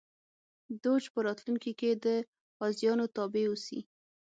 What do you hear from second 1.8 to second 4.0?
د قاضیانو تابع اوسي.